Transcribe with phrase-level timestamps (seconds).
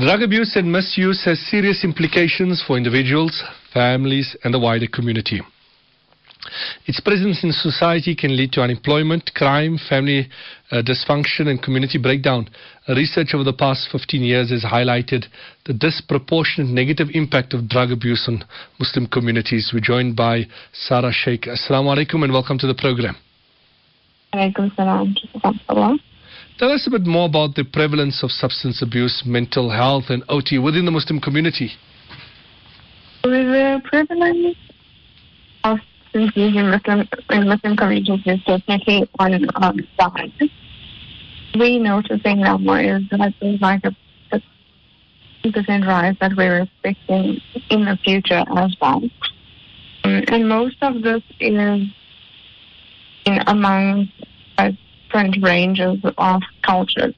[0.00, 5.42] Drug abuse and misuse has serious implications for individuals, families, and the wider community.
[6.86, 10.26] Its presence in society can lead to unemployment, crime, family
[10.70, 12.48] uh, dysfunction, and community breakdown.
[12.88, 15.26] Research over the past 15 years has highlighted
[15.66, 18.42] the disproportionate negative impact of drug abuse on
[18.78, 19.70] Muslim communities.
[19.74, 21.42] We're joined by Sarah Sheikh.
[21.42, 23.16] Assalamu alaikum and welcome to the program.
[24.32, 26.00] Alaikum.
[26.60, 30.58] Tell us a bit more about the prevalence of substance abuse, mental health, and OT
[30.58, 31.70] within the Muslim community.
[33.22, 34.58] The prevalence
[35.64, 35.78] of
[36.12, 40.50] substance use in Muslim, in Muslim communities is definitely on um, rise.
[41.58, 44.42] We noticing now more is that there's like a
[45.42, 49.02] 50% rise that we're expecting in the future as well.
[50.04, 51.88] Um, and most of this is
[53.24, 54.10] in among
[55.10, 57.14] different ranges of cultures.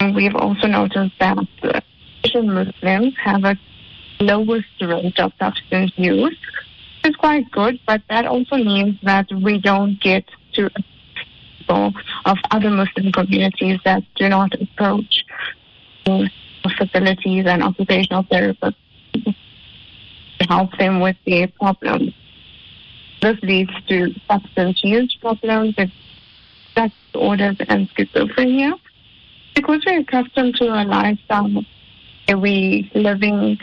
[0.00, 1.38] And we've also noticed that
[2.24, 3.56] Asian Muslims have a
[4.20, 6.36] lowest rate of substance use,
[7.04, 10.70] is quite good, but that also means that we don't get to
[11.58, 11.92] people
[12.24, 15.24] of other Muslim communities that do not approach
[16.78, 18.74] facilities and occupational therapists
[19.22, 19.34] to
[20.48, 22.12] help them with their problems.
[23.22, 25.74] This leads to substance use problems,
[26.74, 28.78] sex disorders, and schizophrenia.
[29.54, 31.64] Because we're accustomed to a lifestyle
[32.26, 33.58] where we living in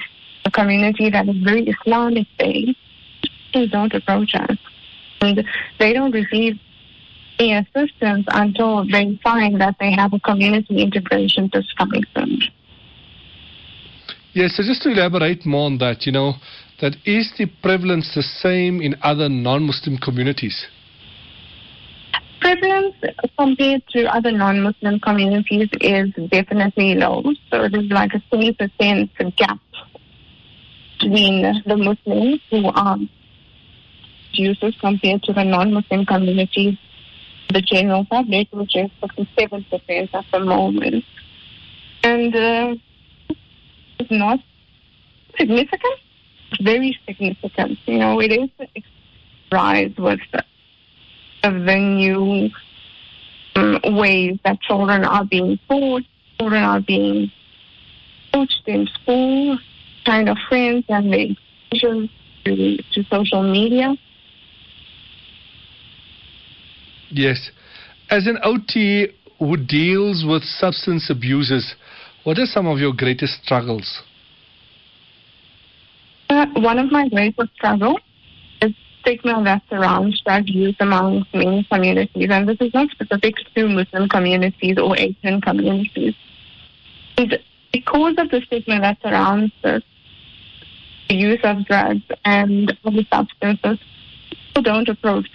[0.45, 2.77] a community that is very Islamic based,
[3.53, 4.57] they don't approach us.
[5.21, 5.43] And
[5.79, 6.59] they don't receive
[7.39, 12.43] any assistance until they find that they have a community integration dysfunction.
[14.33, 16.35] Yes, so just to elaborate more on that, you know,
[16.79, 20.67] that is the prevalence the same in other non-Muslim communities?
[22.41, 22.95] Prevalence
[23.37, 27.23] compared to other non-Muslim communities is definitely low.
[27.49, 29.59] So it is like a 20% gap
[30.99, 32.97] between the Muslims who are
[34.33, 36.77] users compared to the non-Muslim communities,
[37.49, 41.05] the general public, which is 57% at the moment.
[42.03, 42.75] And uh,
[43.99, 44.39] it's not
[45.37, 45.99] significant,
[46.61, 47.77] very significant.
[47.85, 48.49] You know, it is
[49.51, 50.21] rise with
[51.43, 52.49] of the new
[53.55, 56.03] um, ways that children are being taught,
[56.39, 57.31] children are being
[58.33, 59.57] coached in school,
[60.05, 61.35] kind of friends and the
[61.73, 62.07] to,
[62.45, 63.95] to social media.
[67.09, 67.51] Yes.
[68.09, 69.07] As an OT
[69.39, 71.75] who deals with substance abusers,
[72.23, 74.01] what are some of your greatest struggles?
[76.29, 77.99] Uh, one of my greatest struggles
[79.01, 84.07] stigma that surrounds drug use among many communities, and this is not specific to Muslim
[84.09, 86.15] communities or Asian communities.
[87.17, 87.39] And
[87.71, 89.81] because of the stigma that surrounds the
[91.09, 93.79] use of drugs and other substances,
[94.29, 95.27] people don't approach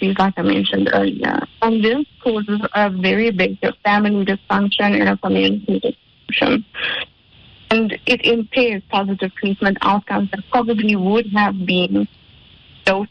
[0.00, 1.40] these like I mentioned earlier.
[1.60, 6.64] And this causes a very big family dysfunction in a community dysfunction.
[7.70, 12.06] And it impairs positive treatment outcomes that probably would have been
[12.86, 13.08] long,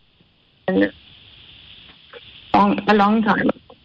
[2.87, 3.75] a long time ago.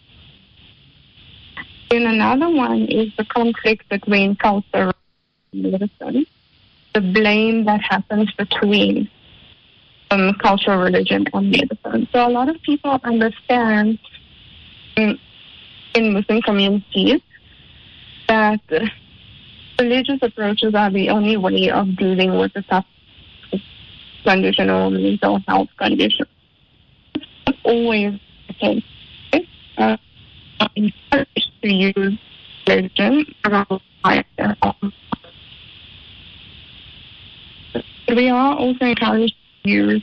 [1.90, 4.92] And another one is the conflict between culture
[5.52, 6.26] and medicine,
[6.94, 9.08] the blame that happens between
[10.10, 12.08] um, cultural religion and medicine.
[12.12, 13.98] So a lot of people understand
[14.96, 15.18] in,
[15.94, 17.20] in Muslim communities
[18.28, 18.60] that
[19.78, 22.95] religious approaches are the only way of dealing with the substance
[24.26, 26.26] condition or mental health condition.
[27.46, 28.20] It's always
[28.60, 28.84] case.
[29.78, 29.96] Uh,
[30.74, 32.18] encouraged to use
[32.66, 33.80] religion around
[38.08, 39.34] we are also encouraged
[39.64, 40.02] to use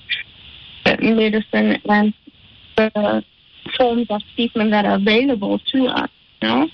[0.85, 2.13] medicine and
[2.77, 3.23] the
[3.77, 6.09] forms of treatment that are available to us,
[6.41, 6.67] you know.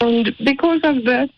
[0.00, 1.30] And because of this,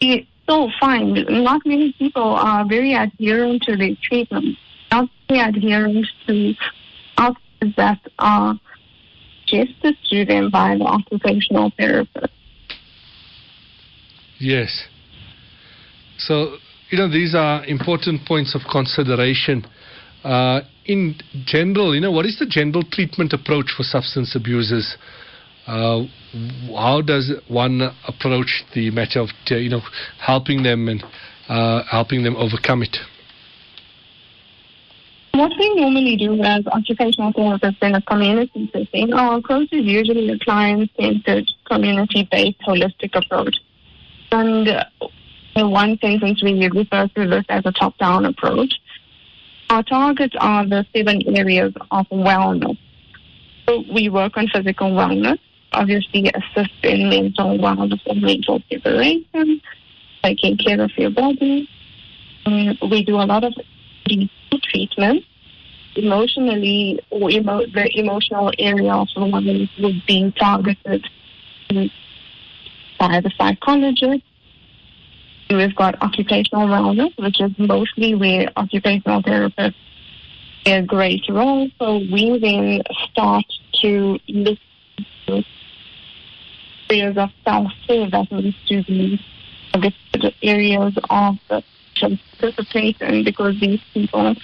[0.00, 1.24] it so fine.
[1.28, 4.56] Not many people are very adherent to the treatment,
[4.90, 6.54] not very adherent to
[7.18, 8.54] options that are
[10.10, 12.32] to them by the occupational therapist.
[14.38, 14.86] Yes.
[16.18, 16.56] So,
[16.90, 19.64] you know, these are important points of consideration.
[20.24, 24.96] Uh, in general, you know, what is the general treatment approach for substance abusers?
[25.66, 26.04] Uh,
[26.74, 29.82] how does one approach the matter of you know
[30.18, 31.04] helping them and
[31.48, 32.96] uh, helping them overcome it?
[35.34, 40.28] What we normally do as occupational therapists in a community setting, our approach is usually
[40.28, 43.56] a client-centered, community-based, holistic approach.
[44.30, 44.84] And uh,
[45.56, 48.74] in one sentence, we refer to this as a top-down approach.
[49.70, 52.76] Our targets are the seven areas of wellness.
[53.66, 55.38] So we work on physical wellness,
[55.72, 59.60] obviously assist in mental wellness and mental preparation,
[60.22, 61.68] taking care of your body.
[62.46, 63.54] Um, we do a lot of
[64.64, 65.24] treatment.
[65.94, 71.04] Emotionally, or emo- the emotional area of wellness would be targeted
[72.98, 74.24] by the psychologist.
[75.50, 79.74] We've got occupational wellness, which is mostly where occupational therapists
[80.64, 81.68] play a great role.
[81.78, 83.44] So we then start
[83.82, 84.58] to look
[86.92, 89.20] areas of self-care that needs to be
[89.72, 91.36] the areas of
[92.38, 94.34] participation because these people,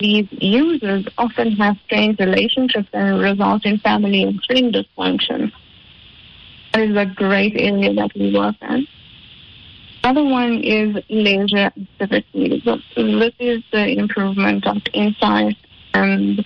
[0.00, 5.52] these users often have strained relationships and result in family and friend dysfunction.
[6.72, 8.86] That is a great area that we work in.
[10.02, 12.62] Other one is leisure activities.
[12.64, 15.56] This is the improvement of insight
[15.94, 16.44] and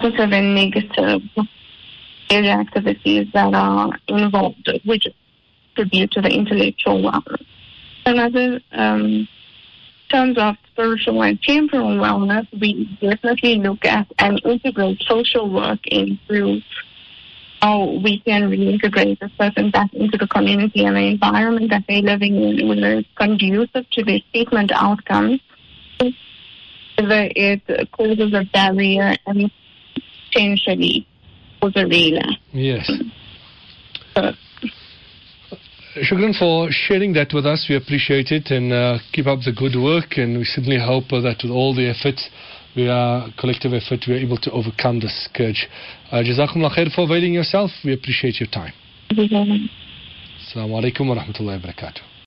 [0.00, 1.22] positive and negative
[2.30, 5.06] leisure activities that are involved, which
[5.74, 7.44] contribute to the intellectual wellness.
[8.04, 9.28] Another um,
[10.10, 16.60] terms of spiritual and temporal wellness, we definitely look at and integrate social work into
[17.60, 22.02] how we can reintegrate a person back into the community and the environment that they're
[22.02, 25.40] living in, whether it's conducive to their treatment outcomes,
[25.98, 27.62] whether it
[27.92, 29.50] causes a barrier and
[30.30, 31.06] potentially
[31.72, 32.36] cause a relapse.
[32.52, 32.90] Yes.
[34.14, 34.32] Uh,
[35.96, 37.66] Shukran for sharing that with us.
[37.68, 40.18] We appreciate it and uh, keep up the good work.
[40.18, 42.28] And we certainly hope uh, that with all the efforts,
[42.76, 45.66] we are collective effort, we are able to overcome this scourge.
[46.12, 47.70] Uh, Jazakumullah khair for availing yourself.
[47.82, 48.74] We appreciate your time.
[49.10, 52.06] Assalamu alaikum wa rahmatullahi wa barakatuh.